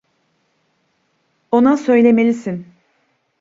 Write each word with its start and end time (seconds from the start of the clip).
Ona 1.51 1.77
söylemelisin. 1.77 2.67